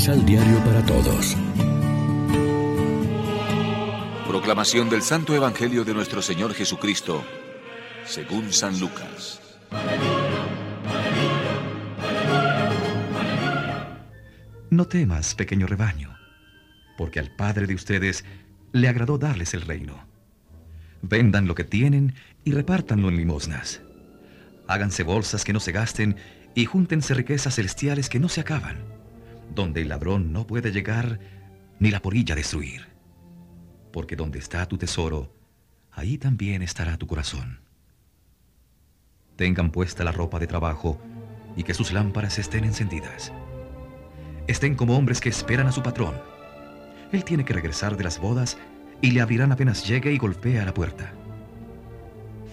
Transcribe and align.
Misal 0.00 0.24
Diario 0.24 0.64
para 0.64 0.82
Todos. 0.86 1.36
Proclamación 4.26 4.88
del 4.88 5.02
Santo 5.02 5.34
Evangelio 5.34 5.84
de 5.84 5.92
nuestro 5.92 6.22
Señor 6.22 6.54
Jesucristo, 6.54 7.22
según 8.06 8.50
San 8.50 8.80
Lucas. 8.80 9.42
No 14.70 14.86
temas, 14.86 15.34
pequeño 15.34 15.66
rebaño, 15.66 16.16
porque 16.96 17.20
al 17.20 17.36
Padre 17.36 17.66
de 17.66 17.74
ustedes 17.74 18.24
le 18.72 18.88
agradó 18.88 19.18
darles 19.18 19.52
el 19.52 19.60
reino. 19.60 20.06
Vendan 21.02 21.46
lo 21.46 21.54
que 21.54 21.64
tienen 21.64 22.14
y 22.42 22.52
repártanlo 22.52 23.10
en 23.10 23.18
limosnas. 23.18 23.82
Háganse 24.66 25.02
bolsas 25.02 25.44
que 25.44 25.52
no 25.52 25.60
se 25.60 25.72
gasten 25.72 26.16
y 26.54 26.64
júntense 26.64 27.12
riquezas 27.12 27.56
celestiales 27.56 28.08
que 28.08 28.18
no 28.18 28.30
se 28.30 28.40
acaban, 28.40 28.78
donde 29.54 29.82
el 29.82 29.88
ladrón 29.88 30.32
no 30.32 30.46
puede 30.46 30.72
llegar 30.72 31.20
ni 31.78 31.90
la 31.90 32.00
porilla 32.00 32.34
destruir. 32.34 32.88
Porque 33.92 34.16
donde 34.16 34.38
está 34.38 34.66
tu 34.66 34.78
tesoro, 34.78 35.34
ahí 35.90 36.18
también 36.18 36.62
estará 36.62 36.96
tu 36.96 37.06
corazón. 37.06 37.60
Tengan 39.36 39.70
puesta 39.70 40.04
la 40.04 40.12
ropa 40.12 40.38
de 40.38 40.46
trabajo 40.46 41.00
y 41.56 41.62
que 41.62 41.74
sus 41.74 41.92
lámparas 41.92 42.38
estén 42.38 42.64
encendidas. 42.64 43.32
Estén 44.46 44.74
como 44.74 44.96
hombres 44.96 45.20
que 45.20 45.28
esperan 45.28 45.66
a 45.66 45.72
su 45.72 45.82
patrón. 45.82 46.14
Él 47.12 47.24
tiene 47.24 47.44
que 47.44 47.54
regresar 47.54 47.96
de 47.96 48.04
las 48.04 48.20
bodas 48.20 48.58
y 49.00 49.10
le 49.12 49.20
abrirán 49.20 49.52
apenas 49.52 49.86
llegue 49.86 50.12
y 50.12 50.18
golpea 50.18 50.62
a 50.62 50.66
la 50.66 50.74
puerta. 50.74 51.12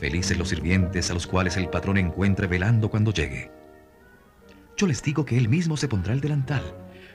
Felices 0.00 0.38
los 0.38 0.48
sirvientes 0.50 1.10
a 1.10 1.14
los 1.14 1.26
cuales 1.26 1.56
el 1.56 1.68
patrón 1.68 1.96
encuentre 1.96 2.46
velando 2.46 2.90
cuando 2.90 3.12
llegue. 3.12 3.50
Yo 4.76 4.86
les 4.86 5.02
digo 5.02 5.24
que 5.24 5.38
él 5.38 5.48
mismo 5.48 5.76
se 5.76 5.88
pondrá 5.88 6.12
el 6.12 6.20
delantal, 6.20 6.62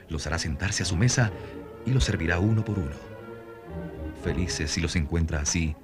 los 0.08 0.26
hará 0.26 0.38
sentarse 0.38 0.82
a 0.82 0.86
su 0.86 0.96
mesa 0.96 1.30
y 1.86 1.90
los 1.92 2.04
servirá 2.04 2.38
uno 2.38 2.64
por 2.64 2.78
uno. 2.78 2.96
Felices 4.22 4.70
si 4.70 4.80
los 4.80 4.96
encuentra 4.96 5.40
así, 5.40 5.74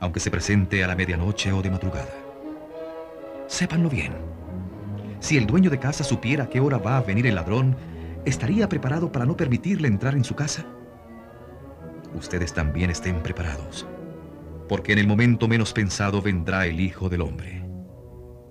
aunque 0.00 0.20
se 0.20 0.30
presente 0.30 0.82
a 0.82 0.88
la 0.88 0.96
medianoche 0.96 1.52
o 1.52 1.62
de 1.62 1.70
madrugada. 1.70 2.12
Sépanlo 3.46 3.88
bien. 3.88 4.12
Si 5.20 5.36
el 5.36 5.46
dueño 5.46 5.70
de 5.70 5.78
casa 5.78 6.04
supiera 6.04 6.44
a 6.44 6.48
qué 6.48 6.60
hora 6.60 6.78
va 6.78 6.98
a 6.98 7.02
venir 7.02 7.26
el 7.26 7.36
ladrón, 7.36 7.76
¿estaría 8.24 8.68
preparado 8.68 9.10
para 9.10 9.24
no 9.24 9.36
permitirle 9.36 9.88
entrar 9.88 10.14
en 10.14 10.24
su 10.24 10.34
casa? 10.34 10.66
Ustedes 12.14 12.52
también 12.52 12.90
estén 12.90 13.22
preparados, 13.22 13.86
porque 14.68 14.92
en 14.92 14.98
el 14.98 15.06
momento 15.06 15.48
menos 15.48 15.72
pensado 15.72 16.20
vendrá 16.20 16.66
el 16.66 16.80
Hijo 16.80 17.08
del 17.08 17.22
Hombre. 17.22 17.62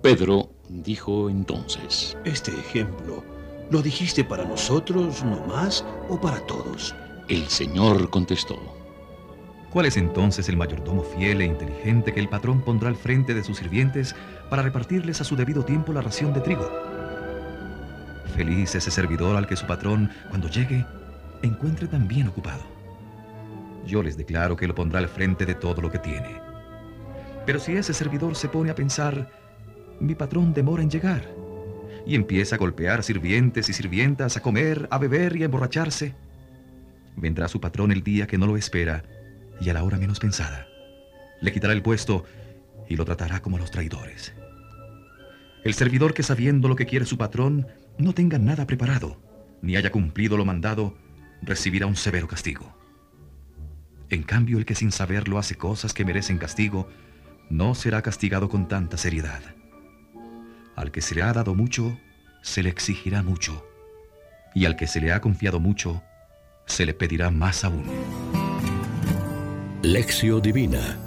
Pedro 0.02 0.52
dijo 0.68 1.28
entonces, 1.28 2.16
Este 2.24 2.52
ejemplo, 2.52 3.24
¿lo 3.70 3.82
dijiste 3.82 4.24
para 4.24 4.44
nosotros 4.44 5.24
nomás 5.24 5.84
o 6.08 6.20
para 6.20 6.40
todos? 6.46 6.94
El 7.28 7.46
Señor 7.48 8.10
contestó, 8.10 8.56
¿Cuál 9.76 9.84
es 9.86 9.98
entonces 9.98 10.48
el 10.48 10.56
mayordomo 10.56 11.02
fiel 11.02 11.42
e 11.42 11.44
inteligente 11.44 12.14
que 12.14 12.20
el 12.20 12.30
patrón 12.30 12.62
pondrá 12.62 12.88
al 12.88 12.96
frente 12.96 13.34
de 13.34 13.44
sus 13.44 13.58
sirvientes 13.58 14.14
para 14.48 14.62
repartirles 14.62 15.20
a 15.20 15.24
su 15.24 15.36
debido 15.36 15.66
tiempo 15.66 15.92
la 15.92 16.00
ración 16.00 16.32
de 16.32 16.40
trigo? 16.40 16.66
Feliz 18.34 18.74
ese 18.74 18.90
servidor 18.90 19.36
al 19.36 19.46
que 19.46 19.54
su 19.54 19.66
patrón, 19.66 20.10
cuando 20.30 20.48
llegue, 20.48 20.86
encuentre 21.42 21.88
tan 21.88 22.08
bien 22.08 22.28
ocupado. 22.28 22.62
Yo 23.86 24.02
les 24.02 24.16
declaro 24.16 24.56
que 24.56 24.66
lo 24.66 24.74
pondrá 24.74 24.98
al 24.98 25.08
frente 25.08 25.44
de 25.44 25.54
todo 25.54 25.82
lo 25.82 25.90
que 25.90 25.98
tiene. 25.98 26.40
Pero 27.44 27.60
si 27.60 27.72
ese 27.72 27.92
servidor 27.92 28.34
se 28.34 28.48
pone 28.48 28.70
a 28.70 28.74
pensar, 28.74 29.30
mi 30.00 30.14
patrón 30.14 30.54
demora 30.54 30.82
en 30.82 30.90
llegar, 30.90 31.28
y 32.06 32.14
empieza 32.14 32.54
a 32.54 32.58
golpear 32.58 33.02
sirvientes 33.02 33.68
y 33.68 33.72
sirvientas, 33.72 34.36
a 34.36 34.40
comer, 34.40 34.86
a 34.90 34.98
beber 34.98 35.36
y 35.36 35.42
a 35.42 35.46
emborracharse, 35.46 36.14
vendrá 37.16 37.48
su 37.48 37.60
patrón 37.60 37.90
el 37.90 38.02
día 38.02 38.26
que 38.26 38.38
no 38.38 38.46
lo 38.46 38.56
espera 38.56 39.04
y 39.60 39.68
a 39.70 39.74
la 39.74 39.82
hora 39.82 39.98
menos 39.98 40.20
pensada. 40.20 40.68
Le 41.40 41.52
quitará 41.52 41.72
el 41.72 41.82
puesto 41.82 42.24
y 42.88 42.96
lo 42.96 43.04
tratará 43.04 43.40
como 43.40 43.56
a 43.56 43.60
los 43.60 43.70
traidores. 43.70 44.34
El 45.64 45.74
servidor 45.74 46.14
que 46.14 46.22
sabiendo 46.22 46.68
lo 46.68 46.76
que 46.76 46.86
quiere 46.86 47.06
su 47.06 47.18
patrón 47.18 47.66
no 47.98 48.12
tenga 48.12 48.38
nada 48.38 48.66
preparado, 48.66 49.20
ni 49.62 49.76
haya 49.76 49.90
cumplido 49.90 50.36
lo 50.36 50.44
mandado, 50.44 50.96
recibirá 51.42 51.86
un 51.86 51.96
severo 51.96 52.28
castigo. 52.28 52.76
En 54.08 54.22
cambio, 54.22 54.58
el 54.58 54.64
que 54.64 54.76
sin 54.76 54.92
saberlo 54.92 55.38
hace 55.38 55.56
cosas 55.56 55.92
que 55.92 56.04
merecen 56.04 56.38
castigo, 56.38 56.88
no 57.50 57.74
será 57.74 58.02
castigado 58.02 58.48
con 58.48 58.68
tanta 58.68 58.96
seriedad. 58.96 59.42
Al 60.76 60.90
que 60.90 61.00
se 61.00 61.14
le 61.14 61.22
ha 61.22 61.32
dado 61.32 61.54
mucho, 61.54 61.98
se 62.42 62.62
le 62.62 62.68
exigirá 62.68 63.22
mucho, 63.22 63.66
y 64.54 64.66
al 64.66 64.76
que 64.76 64.86
se 64.86 65.00
le 65.00 65.10
ha 65.10 65.20
confiado 65.22 65.58
mucho, 65.58 66.02
se 66.66 66.84
le 66.84 66.92
pedirá 66.92 67.30
más 67.30 67.64
aún. 67.64 67.84
Lección 69.82 70.42
Divina 70.42 70.98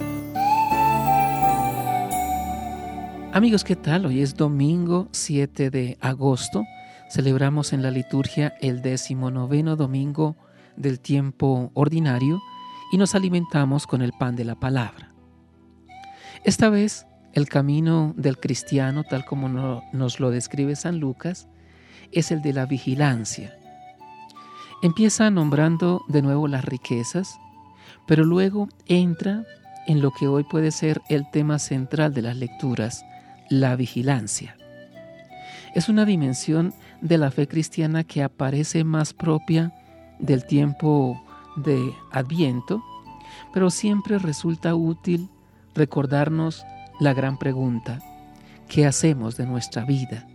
Amigos, 3.32 3.62
¿qué 3.62 3.76
tal? 3.76 4.06
Hoy 4.06 4.22
es 4.22 4.34
domingo 4.34 5.08
7 5.12 5.70
de 5.70 5.96
agosto. 6.00 6.64
Celebramos 7.08 7.72
en 7.72 7.80
la 7.80 7.92
liturgia 7.92 8.54
el 8.60 8.82
decimonoveno 8.82 9.76
domingo 9.76 10.36
del 10.76 10.98
tiempo 10.98 11.70
ordinario 11.74 12.40
y 12.92 12.96
nos 12.96 13.14
alimentamos 13.14 13.86
con 13.86 14.02
el 14.02 14.12
pan 14.18 14.34
de 14.34 14.44
la 14.44 14.56
palabra. 14.56 15.14
Esta 16.44 16.70
vez, 16.70 17.06
el 17.32 17.48
camino 17.48 18.12
del 18.16 18.38
cristiano, 18.38 19.04
tal 19.04 19.24
como 19.24 19.48
no, 19.48 19.82
nos 19.92 20.20
lo 20.20 20.30
describe 20.30 20.76
San 20.76 20.98
Lucas, 20.98 21.48
es 22.12 22.30
el 22.30 22.42
de 22.42 22.52
la 22.52 22.66
vigilancia. 22.66 23.56
Empieza 24.82 25.30
nombrando 25.30 26.04
de 26.08 26.22
nuevo 26.22 26.48
las 26.48 26.64
riquezas, 26.64 27.38
pero 28.06 28.24
luego 28.24 28.68
entra 28.86 29.44
en 29.86 30.00
lo 30.00 30.10
que 30.10 30.26
hoy 30.26 30.44
puede 30.44 30.70
ser 30.70 31.02
el 31.08 31.28
tema 31.30 31.58
central 31.58 32.14
de 32.14 32.22
las 32.22 32.36
lecturas, 32.36 33.04
la 33.48 33.76
vigilancia. 33.76 34.56
Es 35.74 35.88
una 35.88 36.04
dimensión 36.04 36.74
de 37.00 37.18
la 37.18 37.30
fe 37.30 37.46
cristiana 37.46 38.04
que 38.04 38.22
aparece 38.22 38.84
más 38.84 39.12
propia 39.12 39.72
del 40.18 40.44
tiempo 40.44 41.20
de 41.56 41.92
Adviento, 42.10 42.82
pero 43.52 43.70
siempre 43.70 44.18
resulta 44.18 44.74
útil 44.74 45.28
recordarnos 45.74 46.64
la 47.00 47.14
gran 47.14 47.38
pregunta, 47.38 47.98
¿qué 48.68 48.84
hacemos 48.84 49.38
de 49.38 49.46
nuestra 49.46 49.86
vida? 49.86 50.28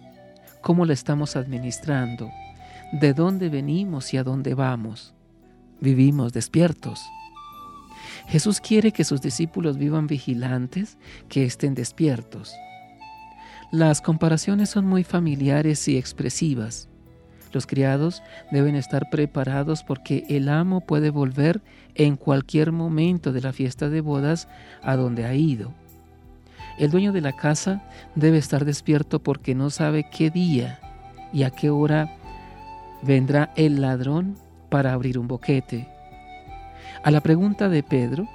¿Cómo 0.62 0.86
la 0.86 0.94
estamos 0.94 1.36
administrando? 1.36 2.31
¿De 2.92 3.14
dónde 3.14 3.50
venimos 3.50 4.12
y 4.16 4.18
a 4.18 4.24
dónde 4.24 4.56
vamos? 4.56 5.14
¿Vivimos 5.80 6.34
despiertos? 6.34 7.06
Jesús 8.28 8.59
quiere 8.62 8.92
que 8.92 9.04
sus 9.04 9.22
discípulos 9.22 9.78
vivan 9.78 10.08
vigilantes, 10.08 10.98
que 11.30 11.46
estén 11.46 11.75
despiertos. 11.75 12.56
Las 13.72 14.02
comparaciones 14.02 14.72
son 14.72 14.88
muy 14.88 15.04
familiares 15.04 15.88
y 15.88 15.98
expresivas. 15.98 16.90
Los 17.52 17.68
criados 17.68 18.24
deben 18.52 18.75
estar 18.75 19.12
preparados 19.12 19.84
porque 19.84 20.25
el 20.30 20.50
amo 20.50 20.81
puede 20.81 21.12
volver 21.12 21.62
en 21.94 22.16
cualquier 22.16 22.72
momento 22.72 23.31
de 23.31 23.42
la 23.42 23.54
fiesta 23.54 23.90
de 23.90 24.02
bodas 24.02 24.48
a 24.81 24.96
donde 24.96 25.25
ha 25.25 25.36
ido. 25.36 25.84
El 26.78 26.91
dueño 26.91 27.13
de 27.13 27.22
la 27.22 27.34
casa 27.34 27.81
debe 28.16 28.38
estar 28.38 28.66
despierto 28.66 29.24
porque 29.24 29.56
no 29.56 29.69
sabe 29.69 30.09
qué 30.12 30.30
día 30.30 30.80
y 31.31 31.44
a 31.44 31.50
qué 31.50 31.69
hora 31.69 32.18
vendrá 33.02 33.52
el 33.56 33.81
ladrón 33.81 34.36
para 34.69 34.94
abrir 34.94 35.18
un 35.18 35.28
boquete. 35.28 35.88
A 37.03 37.12
la 37.12 37.22
pregunta 37.22 37.69
de 37.69 37.84
Pedro, 37.84 38.28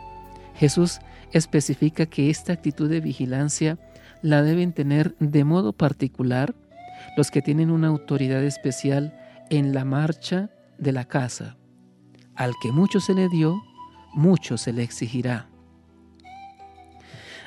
Jesús 0.55 1.01
especifica 1.33 2.07
que 2.07 2.31
esta 2.31 2.53
actitud 2.53 2.89
de 2.89 3.01
vigilancia 3.01 3.79
la 4.23 4.43
deben 4.43 4.73
tener 4.73 5.17
de 5.19 5.45
modo 5.45 5.73
particular 5.73 6.55
los 7.17 7.31
que 7.31 7.43
tienen 7.43 7.71
una 7.71 7.89
autoridad 7.89 8.43
especial 8.43 9.15
en 9.51 9.75
la 9.75 9.85
marcha 9.85 10.51
de 10.79 10.93
la 10.93 11.05
casa. 11.05 11.57
Al 12.35 12.53
que 12.63 12.73
mucho 12.73 13.01
se 13.01 13.15
le 13.15 13.29
dio, 13.29 13.63
mucho 14.15 14.57
se 14.57 14.73
le 14.73 14.83
exigirá. 14.83 15.50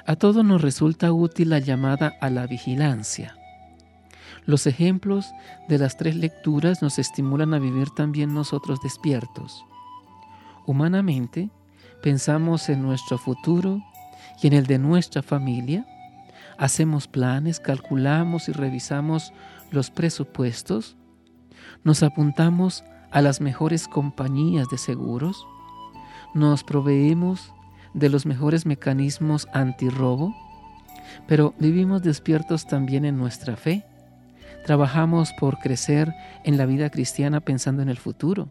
A 0.06 0.18
todos 0.18 0.44
nos 0.44 0.62
resulta 0.62 1.14
útil 1.14 1.50
la 1.50 1.60
llamada 1.60 2.14
a 2.20 2.30
la 2.30 2.46
vigilancia. 2.46 3.38
Los 4.46 4.68
ejemplos 4.68 5.32
de 5.70 5.78
las 5.78 5.96
tres 5.96 6.16
lecturas 6.16 6.82
nos 6.82 7.00
estimulan 7.00 7.54
a 7.54 7.60
vivir 7.60 7.90
también 7.90 8.34
nosotros 8.34 8.82
despiertos. 8.82 9.64
Humanamente, 10.66 11.50
pensamos 12.02 12.68
en 12.68 12.82
nuestro 12.82 13.18
futuro 13.18 13.82
y 14.42 14.48
en 14.48 14.54
el 14.54 14.66
de 14.66 14.78
nuestra 14.78 15.22
familia, 15.22 15.86
hacemos 16.58 17.08
planes, 17.08 17.62
calculamos 17.62 18.50
y 18.50 18.52
revisamos 18.52 19.32
los 19.72 19.90
presupuestos, 19.90 20.98
nos 21.86 22.04
apuntamos 22.04 22.84
a 23.12 23.22
las 23.22 23.40
mejores 23.40 23.88
compañías 23.88 24.68
de 24.68 24.78
seguros, 24.78 25.48
nos 26.34 26.66
proveemos 26.66 27.54
de 27.94 28.10
los 28.10 28.26
mejores 28.26 28.66
mecanismos 28.66 29.48
antirrobo, 29.54 30.36
pero 31.28 31.54
vivimos 31.60 32.02
despiertos 32.02 32.66
también 32.66 33.06
en 33.06 33.18
nuestra 33.18 33.56
fe, 33.56 33.86
Trabajamos 34.64 35.34
por 35.34 35.60
crecer 35.60 36.16
en 36.46 36.58
la 36.58 36.66
vida 36.66 36.90
cristiana 36.90 37.42
pensando 37.42 37.82
en 37.82 37.90
el 37.90 37.98
futuro. 37.98 38.48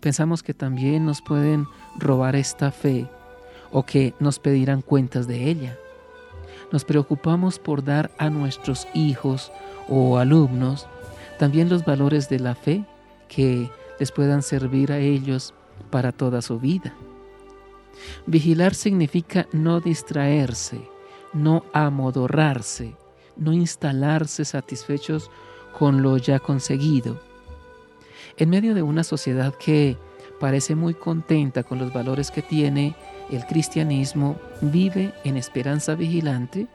Pensamos 0.00 0.42
que 0.42 0.54
también 0.54 1.04
nos 1.04 1.22
pueden 1.22 1.66
robar 1.96 2.34
esta 2.34 2.72
fe 2.72 3.06
o 3.70 3.84
que 3.84 4.14
nos 4.18 4.40
pedirán 4.40 4.82
cuentas 4.82 5.28
de 5.28 5.48
ella. 5.48 5.78
Nos 6.72 6.84
preocupamos 6.84 7.60
por 7.60 7.84
dar 7.84 8.10
a 8.18 8.28
nuestros 8.28 8.88
hijos 8.92 9.52
o 9.88 10.18
alumnos 10.18 10.86
también 11.38 11.68
los 11.68 11.84
valores 11.84 12.28
de 12.28 12.40
la 12.40 12.54
fe 12.54 12.84
que 13.28 13.70
les 14.00 14.12
puedan 14.12 14.42
servir 14.42 14.92
a 14.92 14.98
ellos 14.98 15.54
para 15.90 16.12
toda 16.12 16.42
su 16.42 16.58
vida. 16.58 16.92
Vigilar 18.26 18.74
significa 18.74 19.46
no 19.52 19.80
distraerse, 19.80 20.80
no 21.32 21.64
amodorrarse, 21.72 22.96
no 23.36 23.52
instalarse 23.52 24.44
satisfechos 24.44 25.30
con 25.78 26.02
lo 26.02 26.16
ya 26.16 26.38
conseguido. 26.38 27.20
En 28.36 28.50
medio 28.50 28.74
de 28.74 28.82
una 28.82 29.04
sociedad 29.04 29.54
que 29.54 29.96
parece 30.38 30.74
muy 30.74 30.94
contenta 30.94 31.62
con 31.62 31.78
los 31.78 31.92
valores 31.92 32.30
que 32.30 32.42
tiene, 32.42 32.96
el 33.30 33.44
cristianismo 33.46 34.36
vive 34.60 35.12
en 35.24 35.36
esperanza 35.36 35.94
vigilante 35.94 36.66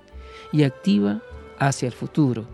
y 0.52 0.64
activa 0.64 1.22
hacia 1.60 1.88
el 1.88 1.94
futuro. 1.94 2.46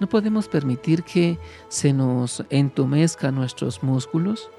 No 0.00 0.08
podemos 0.08 0.48
permitir 0.48 1.02
que 1.02 1.38
se 1.68 1.92
nos 1.92 2.44
entumezcan 2.50 3.34
nuestros 3.34 3.82
músculos, 3.82 4.50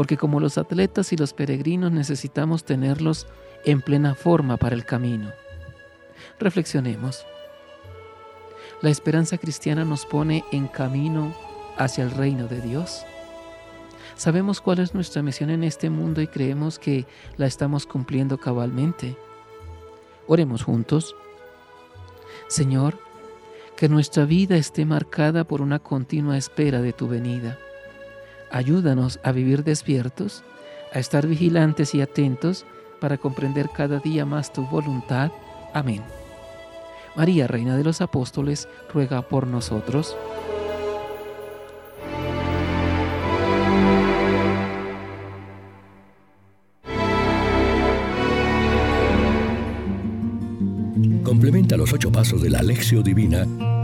porque 0.00 0.16
como 0.16 0.40
los 0.40 0.56
atletas 0.56 1.12
y 1.12 1.16
los 1.18 1.34
peregrinos 1.34 1.92
necesitamos 1.92 2.64
tenerlos 2.64 3.26
en 3.66 3.82
plena 3.82 4.14
forma 4.14 4.56
para 4.56 4.74
el 4.74 4.86
camino. 4.86 5.30
Reflexionemos. 6.38 7.26
La 8.80 8.88
esperanza 8.88 9.36
cristiana 9.36 9.84
nos 9.84 10.06
pone 10.06 10.42
en 10.52 10.68
camino 10.68 11.34
hacia 11.76 12.02
el 12.02 12.12
reino 12.12 12.46
de 12.46 12.62
Dios. 12.62 13.04
Sabemos 14.16 14.62
cuál 14.62 14.78
es 14.78 14.94
nuestra 14.94 15.20
misión 15.20 15.50
en 15.50 15.64
este 15.64 15.90
mundo 15.90 16.22
y 16.22 16.28
creemos 16.28 16.78
que 16.78 17.04
la 17.36 17.44
estamos 17.44 17.84
cumpliendo 17.84 18.38
cabalmente. 18.38 19.18
Oremos 20.26 20.62
juntos. 20.62 21.14
Señor, 22.48 22.98
que 23.76 23.90
nuestra 23.90 24.24
vida 24.24 24.56
esté 24.56 24.86
marcada 24.86 25.44
por 25.44 25.60
una 25.60 25.78
continua 25.78 26.38
espera 26.38 26.80
de 26.80 26.94
tu 26.94 27.06
venida. 27.06 27.58
Ayúdanos 28.50 29.20
a 29.22 29.32
vivir 29.32 29.62
despiertos, 29.64 30.42
a 30.92 30.98
estar 30.98 31.26
vigilantes 31.26 31.94
y 31.94 32.00
atentos 32.00 32.66
para 33.00 33.16
comprender 33.16 33.70
cada 33.70 33.98
día 34.00 34.26
más 34.26 34.52
tu 34.52 34.66
voluntad. 34.66 35.30
Amén. 35.72 36.02
María, 37.14 37.46
Reina 37.46 37.76
de 37.76 37.84
los 37.84 38.00
Apóstoles, 38.00 38.68
ruega 38.92 39.22
por 39.22 39.46
nosotros. 39.46 40.16
Complementa 51.22 51.76
los 51.76 51.92
ocho 51.92 52.10
pasos 52.10 52.42
de 52.42 52.50
la 52.50 52.58
Alexio 52.58 53.02
Divina 53.02 53.46